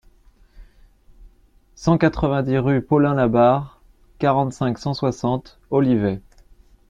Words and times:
cent 1.75 1.99
quatre-vingt-dix 1.99 2.57
rue 2.57 2.81
Paulin 2.81 3.13
Labarre, 3.13 3.83
quarante-cinq, 4.17 4.79
cent 4.79 4.95
soixante, 4.95 5.59
Olivet 5.69 6.23